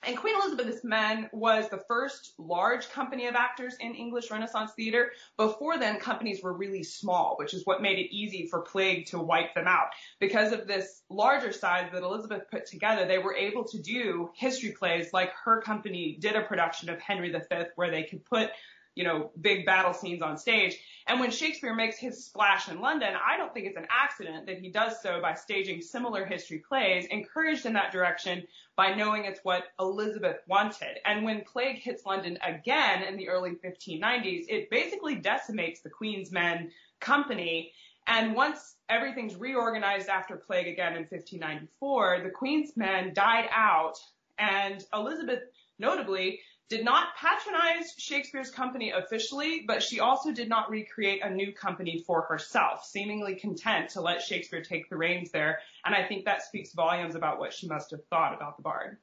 [0.04, 5.12] and Queen Elizabeth's Men was the first large company of actors in English Renaissance theater.
[5.38, 9.19] Before then, companies were really small, which is what made it easy for plague to
[9.19, 9.88] wipe them out.
[10.19, 14.72] Because of this larger size that Elizabeth put together, they were able to do history
[14.72, 17.39] plays like her company did a production of Henry V
[17.76, 18.52] where they could put
[19.00, 20.78] you know, big battle scenes on stage.
[21.08, 24.60] And when Shakespeare makes his splash in London, I don't think it's an accident that
[24.60, 28.44] he does so by staging similar history plays, encouraged in that direction
[28.76, 30.98] by knowing it's what Elizabeth wanted.
[31.06, 36.30] And when plague hits London again in the early 1590s, it basically decimates the Queen's
[36.30, 37.72] Men company.
[38.06, 43.98] And once everything's reorganized after plague again in 1594, the Queen's Men died out
[44.38, 45.44] and Elizabeth
[45.80, 51.51] notably did not patronize Shakespeare's company officially, but she also did not recreate a new
[51.51, 55.60] company for herself, seemingly content to let Shakespeare take the reins there.
[55.84, 58.97] And I think that speaks volumes about what she must have thought about the bard.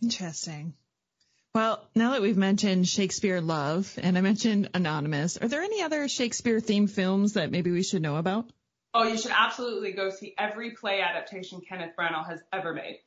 [0.00, 0.74] Interesting.
[1.54, 6.08] Well, now that we've mentioned Shakespeare Love and I mentioned Anonymous, are there any other
[6.08, 8.50] Shakespeare themed films that maybe we should know about?
[8.92, 13.00] Oh, you should absolutely go see every play adaptation Kenneth Branagh has ever made.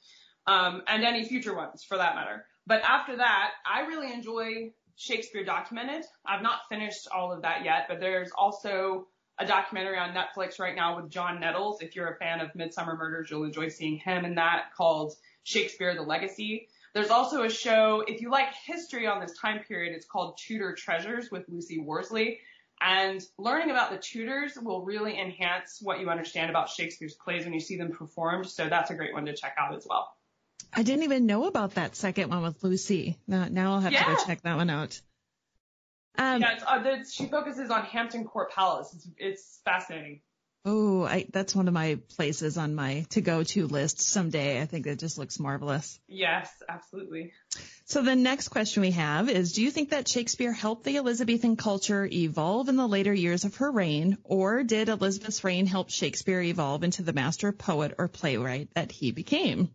[0.46, 2.46] Um, and any future ones for that matter.
[2.68, 6.04] But after that, I really enjoy Shakespeare documented.
[6.26, 9.08] I've not finished all of that yet, but there's also
[9.40, 11.82] a documentary on Netflix right now with John Nettles.
[11.82, 15.96] If you're a fan of Midsomer Murders, you'll enjoy seeing him in that called Shakespeare
[15.96, 16.68] the Legacy.
[16.94, 20.74] There's also a show, if you like history on this time period, it's called Tudor
[20.74, 22.40] Treasures with Lucy Worsley.
[22.82, 27.54] And learning about the Tudors will really enhance what you understand about Shakespeare's plays when
[27.54, 28.48] you see them performed.
[28.50, 30.17] So that's a great one to check out as well.
[30.74, 33.18] I didn't even know about that second one with Lucy.
[33.28, 34.04] Now, now I'll have yeah.
[34.04, 35.00] to go check that one out.
[36.18, 38.92] Um, yeah, uh, the, she focuses on Hampton Court Palace.
[38.94, 40.22] It's, it's fascinating.
[40.70, 44.62] Oh, that's one of my places on my to go to list someday.
[44.62, 45.98] I think it just looks marvelous.
[46.10, 47.32] Yes, absolutely.
[47.86, 51.56] So the next question we have is, do you think that Shakespeare helped the Elizabethan
[51.56, 56.42] culture evolve in the later years of her reign, or did Elizabeth's reign help Shakespeare
[56.42, 59.70] evolve into the master poet or playwright that he became?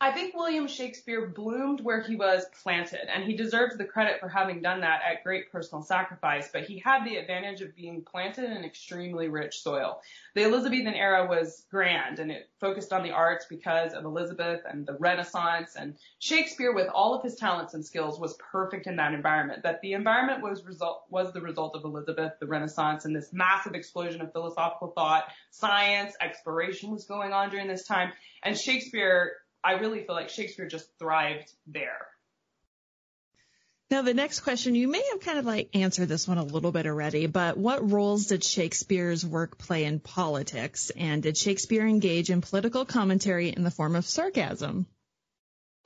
[0.00, 4.28] I think William Shakespeare bloomed where he was planted, and he deserves the credit for
[4.28, 8.44] having done that at great personal sacrifice, but he had the advantage of being planted
[8.44, 10.00] in extremely rich soil.
[10.36, 14.86] The Elizabethan era was grand, and it focused on the arts because of Elizabeth and
[14.86, 19.14] the Renaissance, and Shakespeare, with all of his talents and skills, was perfect in that
[19.14, 19.64] environment.
[19.64, 23.74] That the environment was result was the result of Elizabeth, the Renaissance, and this massive
[23.74, 28.12] explosion of philosophical thought, science, exploration was going on during this time,
[28.44, 29.32] and Shakespeare
[29.64, 32.06] I really feel like Shakespeare just thrived there.
[33.90, 36.72] Now, the next question, you may have kind of like answered this one a little
[36.72, 40.90] bit already, but what roles did Shakespeare's work play in politics?
[40.94, 44.86] And did Shakespeare engage in political commentary in the form of sarcasm?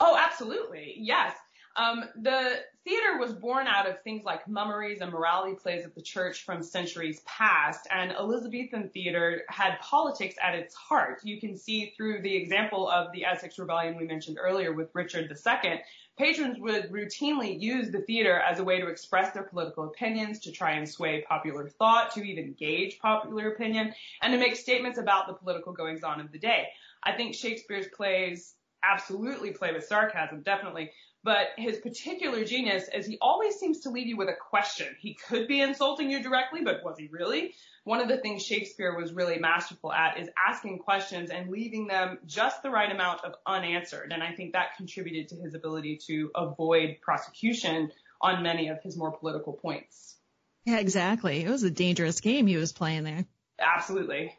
[0.00, 0.96] Oh, absolutely.
[0.98, 1.37] Yes.
[1.76, 6.03] Um, the theater was born out of things like mummeries and morality plays of the
[6.03, 11.21] church from centuries past, and Elizabethan theater had politics at its heart.
[11.23, 15.31] You can see through the example of the Essex Rebellion we mentioned earlier with Richard
[15.31, 15.81] II.
[16.18, 20.53] Patrons would routinely use the theater as a way to express their political opinions, to
[20.53, 25.27] try and sway popular thought, to even gauge popular opinion, and to make statements about
[25.27, 26.68] the political goings on of the day.
[27.03, 30.90] I think Shakespeare's plays absolutely play with sarcasm, definitely,
[31.24, 34.88] but his particular genius is he always seems to leave you with a question.
[34.98, 37.54] He could be insulting you directly, but was he really?
[37.85, 42.18] One of the things Shakespeare was really masterful at is asking questions and leaving them
[42.26, 44.12] just the right amount of unanswered.
[44.12, 48.96] And I think that contributed to his ability to avoid prosecution on many of his
[48.96, 50.16] more political points.
[50.64, 51.44] Yeah, exactly.
[51.44, 53.24] It was a dangerous game he was playing there.
[53.61, 54.37] Absolutely.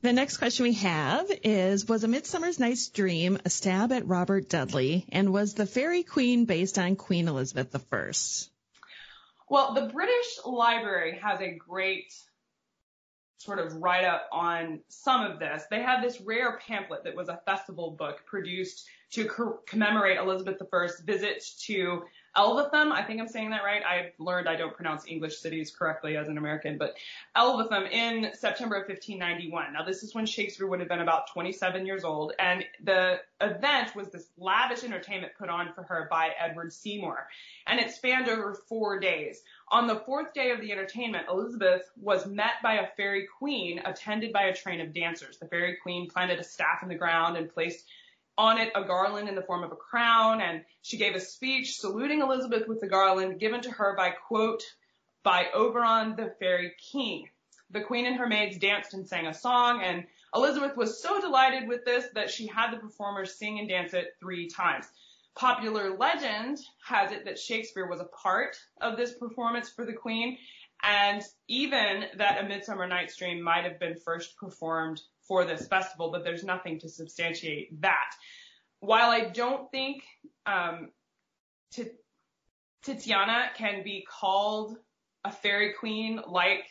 [0.00, 4.48] The next question we have is Was A Midsummer's Night's Dream a stab at Robert
[4.48, 5.06] Dudley?
[5.10, 8.12] And was the Fairy Queen based on Queen Elizabeth I?
[9.50, 12.14] Well, the British Library has a great
[13.38, 15.64] sort of write up on some of this.
[15.70, 20.60] They had this rare pamphlet that was a festival book produced to co- commemorate Elizabeth
[20.72, 22.02] I's visit to
[22.36, 23.82] Elvetham, I think I'm saying that right.
[23.84, 26.96] I've learned I don't pronounce English cities correctly as an American, but
[27.36, 29.72] Elvetham in September of 1591.
[29.72, 33.96] Now this is when Shakespeare would have been about 27 years old, and the event
[33.96, 37.28] was this lavish entertainment put on for her by Edward Seymour,
[37.66, 39.42] and it spanned over four days.
[39.70, 44.32] On the fourth day of the entertainment, Elizabeth was met by a fairy queen attended
[44.32, 45.38] by a train of dancers.
[45.38, 47.84] The fairy queen planted a staff in the ground and placed
[48.38, 51.76] on it a garland in the form of a crown, and she gave a speech
[51.76, 54.62] saluting Elizabeth with the garland given to her by quote,
[55.24, 57.28] by Oberon the fairy king.
[57.70, 61.68] The queen and her maids danced and sang a song, and Elizabeth was so delighted
[61.68, 64.86] with this that she had the performers sing and dance it three times.
[65.34, 70.38] Popular legend has it that Shakespeare was a part of this performance for the queen,
[70.82, 76.10] and even that A Midsummer Night's Dream might have been first performed for this festival,
[76.10, 78.10] but there's nothing to substantiate that.
[78.80, 80.02] While I don't think
[80.46, 80.88] um,
[81.70, 81.92] T-
[82.82, 84.76] Titiana can be called
[85.24, 86.64] a fairy queen like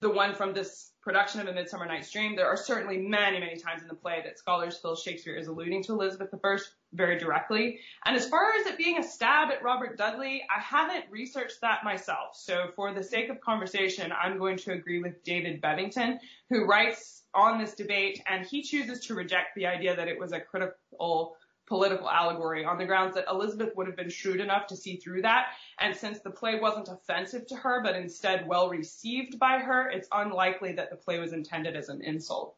[0.00, 3.56] the one from this production of A Midsummer Night's Dream, there are certainly many, many
[3.56, 6.56] times in the play that scholars feel Shakespeare is alluding to Elizabeth I
[6.94, 7.78] very directly.
[8.06, 11.84] And as far as it being a stab at Robert Dudley, I haven't researched that
[11.84, 12.34] myself.
[12.34, 17.22] So for the sake of conversation, I'm going to agree with David Bevington, who writes
[17.34, 21.36] on this debate, and he chooses to reject the idea that it was a critical
[21.66, 25.22] political allegory on the grounds that Elizabeth would have been shrewd enough to see through
[25.22, 25.46] that.
[25.78, 30.08] And since the play wasn't offensive to her, but instead well received by her, it's
[30.12, 32.56] unlikely that the play was intended as an insult.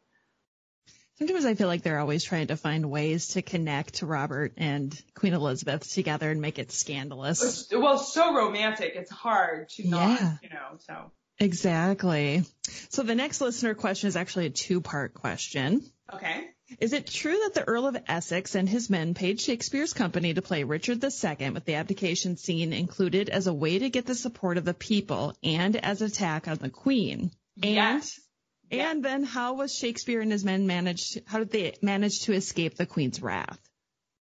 [1.18, 5.32] Sometimes I feel like they're always trying to find ways to connect Robert and Queen
[5.32, 7.72] Elizabeth together and make it scandalous.
[7.72, 8.92] Well, so romantic.
[8.96, 10.36] It's hard to not, yeah.
[10.42, 11.10] you know, so.
[11.38, 12.44] Exactly.
[12.90, 15.82] So the next listener question is actually a two part question.
[16.12, 16.48] Okay.
[16.80, 20.42] Is it true that the Earl of Essex and his men paid Shakespeare's company to
[20.42, 24.58] play Richard II with the abdication scene included as a way to get the support
[24.58, 27.30] of the people and as an attack on the Queen?
[27.54, 28.18] Yes.
[28.70, 32.32] And, and then how was Shakespeare and his men managed, how did they manage to
[32.32, 33.60] escape the Queen's wrath?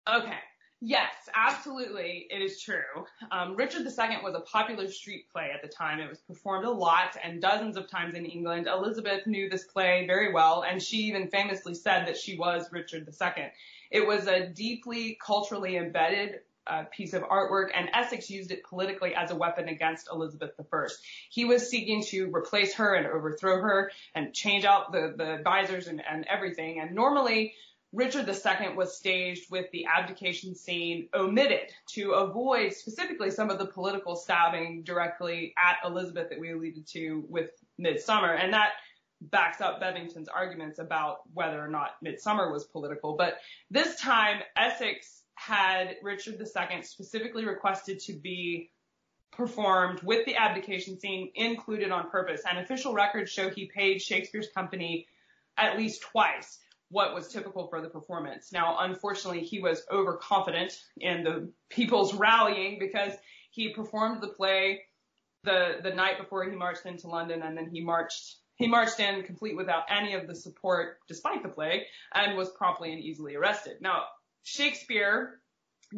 [0.08, 0.38] Okay.
[0.86, 2.26] Yes, absolutely.
[2.28, 3.06] It is true.
[3.32, 5.98] Um, Richard II was a popular street play at the time.
[5.98, 8.66] It was performed a lot and dozens of times in England.
[8.66, 13.08] Elizabeth knew this play very well, and she even famously said that she was Richard
[13.08, 13.44] II.
[13.90, 19.14] It was a deeply culturally embedded uh, piece of artwork, and Essex used it politically
[19.14, 20.86] as a weapon against Elizabeth I.
[21.30, 25.86] He was seeking to replace her and overthrow her and change out the, the advisors
[25.86, 26.80] and, and everything.
[26.80, 27.54] And normally,
[27.94, 33.66] Richard II was staged with the abdication scene omitted to avoid specifically some of the
[33.66, 38.34] political stabbing directly at Elizabeth that we alluded to with Midsummer.
[38.34, 38.72] And that
[39.20, 43.16] backs up Bevington's arguments about whether or not Midsummer was political.
[43.16, 43.38] But
[43.70, 48.72] this time, Essex had Richard II specifically requested to be
[49.30, 52.42] performed with the abdication scene included on purpose.
[52.48, 55.06] And official records show he paid Shakespeare's company
[55.56, 56.58] at least twice
[56.90, 58.52] what was typical for the performance.
[58.52, 63.12] Now, unfortunately, he was overconfident in the people's rallying because
[63.50, 64.82] he performed the play
[65.44, 69.22] the the night before he marched into London, and then he marched he marched in
[69.24, 71.82] complete without any of the support, despite the plague,
[72.14, 73.78] and was promptly and easily arrested.
[73.80, 74.04] Now,
[74.44, 75.40] Shakespeare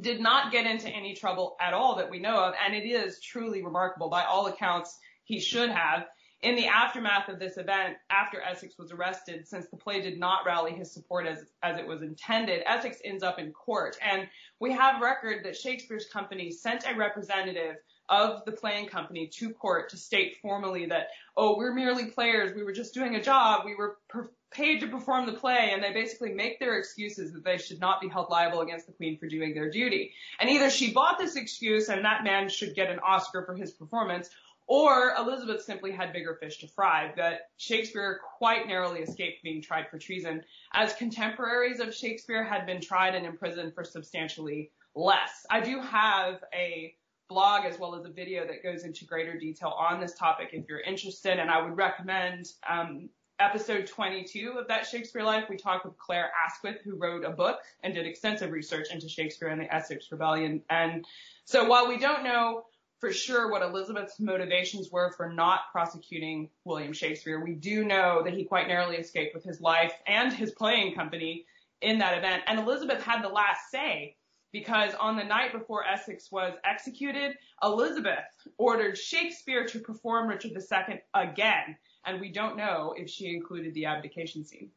[0.00, 3.20] did not get into any trouble at all that we know of, and it is
[3.20, 4.08] truly remarkable.
[4.08, 6.06] By all accounts, he should have.
[6.46, 10.46] In the aftermath of this event, after Essex was arrested, since the play did not
[10.46, 13.96] rally his support as, as it was intended, Essex ends up in court.
[14.00, 14.28] And
[14.60, 17.78] we have record that Shakespeare's company sent a representative
[18.08, 22.54] of the playing company to court to state formally that, oh, we're merely players.
[22.54, 23.62] We were just doing a job.
[23.64, 25.70] We were per- paid to perform the play.
[25.72, 28.92] And they basically make their excuses that they should not be held liable against the
[28.92, 30.12] queen for doing their duty.
[30.38, 33.72] And either she bought this excuse and that man should get an Oscar for his
[33.72, 34.30] performance,
[34.66, 39.88] or Elizabeth simply had bigger fish to fry, that Shakespeare quite narrowly escaped being tried
[39.88, 40.42] for treason,
[40.72, 45.46] as contemporaries of Shakespeare had been tried and imprisoned for substantially less.
[45.50, 46.94] I do have a
[47.28, 50.68] blog as well as a video that goes into greater detail on this topic if
[50.68, 51.38] you're interested.
[51.38, 53.08] And I would recommend um,
[53.38, 55.44] episode 22 of that Shakespeare Life.
[55.48, 59.48] We talked with Clare Asquith, who wrote a book and did extensive research into Shakespeare
[59.48, 60.62] and the Essex Rebellion.
[60.70, 61.04] And
[61.44, 62.64] so while we don't know
[63.00, 68.34] for sure what Elizabeth's motivations were for not prosecuting William Shakespeare, we do know that
[68.34, 71.44] he quite narrowly escaped with his life and his playing company
[71.82, 72.42] in that event.
[72.46, 74.16] And Elizabeth had the last say
[74.52, 78.24] because on the night before Essex was executed, Elizabeth
[78.56, 81.76] ordered Shakespeare to perform Richard II again,
[82.06, 84.70] and we don't know if she included the abdication scene.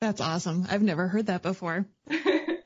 [0.00, 0.66] That's awesome.
[0.70, 1.86] I've never heard that before.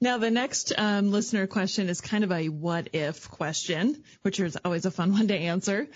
[0.00, 4.56] now, the next um, listener question is kind of a what if question, which is
[4.64, 5.88] always a fun one to answer.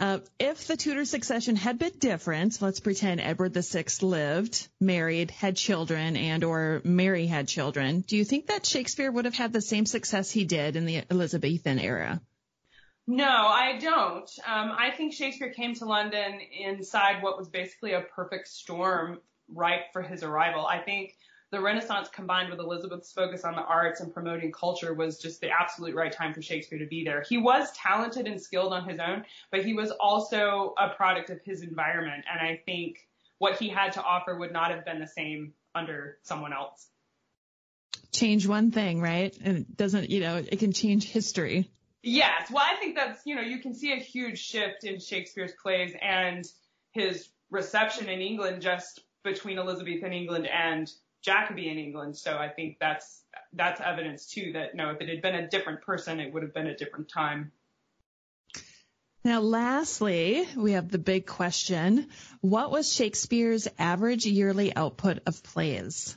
[0.00, 5.56] Uh, if the Tudor succession had been different, let's pretend Edward VI lived, married, had
[5.56, 9.60] children, and or Mary had children, do you think that Shakespeare would have had the
[9.60, 12.20] same success he did in the Elizabethan era?
[13.08, 14.30] No, I don't.
[14.46, 19.80] Um, I think Shakespeare came to London inside what was basically a perfect storm right
[19.92, 20.64] for his arrival.
[20.64, 21.16] I think
[21.50, 25.50] the Renaissance combined with Elizabeth's focus on the arts and promoting culture was just the
[25.50, 27.24] absolute right time for Shakespeare to be there.
[27.26, 31.40] He was talented and skilled on his own, but he was also a product of
[31.42, 32.24] his environment.
[32.30, 33.06] And I think
[33.38, 36.86] what he had to offer would not have been the same under someone else.
[38.12, 39.36] Change one thing, right?
[39.42, 41.70] And it doesn't, you know, it can change history.
[42.02, 42.50] Yes.
[42.50, 45.94] Well, I think that's, you know, you can see a huge shift in Shakespeare's plays
[46.00, 46.44] and
[46.92, 50.90] his reception in England just between Elizabethan England and
[51.22, 52.16] Jacobean England.
[52.16, 55.82] So I think that's that's evidence too that no, if it had been a different
[55.82, 57.52] person, it would have been a different time.
[59.24, 62.08] Now, lastly, we have the big question.
[62.40, 66.16] What was Shakespeare's average yearly output of plays?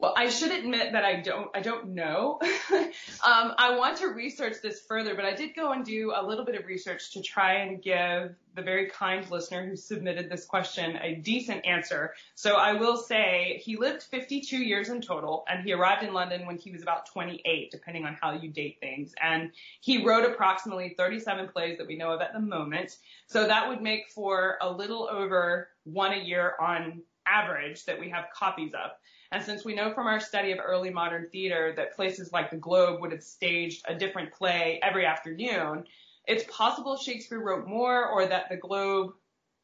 [0.00, 2.38] Well, I should admit that I don't, I don't know.
[2.72, 6.46] um, I want to research this further, but I did go and do a little
[6.46, 10.96] bit of research to try and give the very kind listener who submitted this question
[11.02, 12.14] a decent answer.
[12.34, 16.46] So I will say he lived 52 years in total and he arrived in London
[16.46, 19.12] when he was about 28, depending on how you date things.
[19.22, 19.50] And
[19.82, 22.96] he wrote approximately 37 plays that we know of at the moment.
[23.26, 28.08] So that would make for a little over one a year on average that we
[28.08, 28.92] have copies of.
[29.32, 32.56] And since we know from our study of early modern theater that places like the
[32.56, 35.84] Globe would have staged a different play every afternoon,
[36.26, 39.12] it's possible Shakespeare wrote more or that the Globe,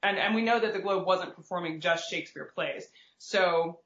[0.03, 2.87] and, and we know that the Globe wasn't performing just Shakespeare plays.
[3.19, 3.81] So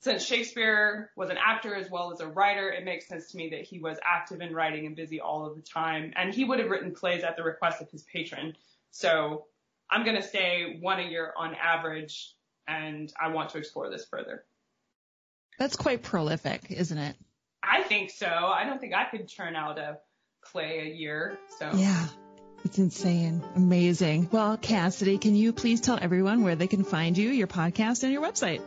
[0.00, 3.50] since Shakespeare was an actor as well as a writer, it makes sense to me
[3.50, 6.12] that he was active in writing and busy all of the time.
[6.14, 8.54] And he would have written plays at the request of his patron.
[8.92, 9.46] So
[9.90, 12.34] I'm going to say one a year on average,
[12.68, 14.44] and I want to explore this further.
[15.58, 17.16] That's quite prolific, isn't it?
[17.62, 18.26] I think so.
[18.26, 19.98] I don't think I could churn out a
[20.52, 21.38] play a year.
[21.58, 22.06] So yeah,
[22.64, 24.28] it's insane, amazing.
[24.30, 28.12] Well, Cassidy, can you please tell everyone where they can find you, your podcast, and
[28.12, 28.62] your website?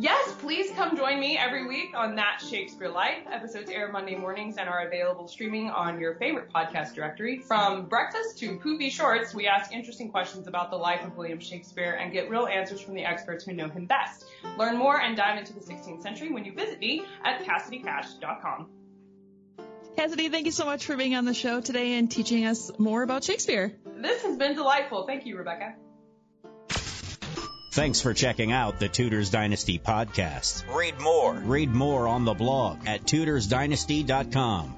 [0.00, 3.18] Yes, please come join me every week on That Shakespeare Life.
[3.30, 7.40] Episodes air Monday mornings and are available streaming on your favorite podcast directory.
[7.40, 11.98] From breakfast to poopy shorts, we ask interesting questions about the life of William Shakespeare
[12.00, 14.24] and get real answers from the experts who know him best.
[14.56, 18.70] Learn more and dive into the 16th century when you visit me at CassidyCash.com.
[19.98, 23.02] Cassidy, thank you so much for being on the show today and teaching us more
[23.02, 23.70] about Shakespeare.
[23.98, 25.06] This has been delightful.
[25.06, 25.74] Thank you, Rebecca.
[27.72, 30.64] Thanks for checking out the Tudors Dynasty podcast.
[30.74, 31.34] Read more.
[31.34, 34.76] Read more on the blog at tudorsdynasty.com.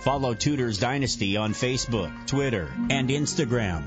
[0.00, 3.84] Follow Tudors Dynasty on Facebook, Twitter, and Instagram.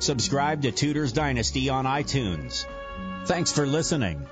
[0.00, 2.66] Subscribe to Tudors Dynasty on iTunes.
[3.26, 4.26] Thanks for listening.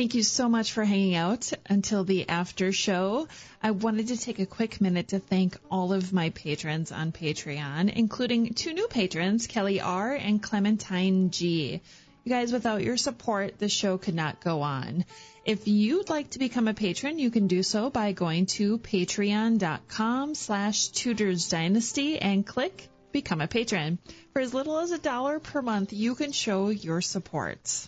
[0.00, 3.28] Thank you so much for hanging out until the after show.
[3.62, 7.92] I wanted to take a quick minute to thank all of my patrons on Patreon,
[7.92, 10.14] including two new patrons, Kelly R.
[10.14, 11.82] and Clementine G.
[12.24, 15.04] You guys, without your support, the show could not go on.
[15.44, 20.34] If you'd like to become a patron, you can do so by going to patreon.com
[20.34, 23.98] slash Tudors Dynasty and click Become a Patron.
[24.32, 27.86] For as little as a dollar per month, you can show your support.